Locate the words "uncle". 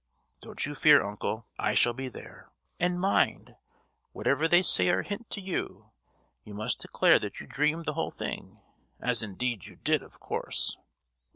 1.05-1.45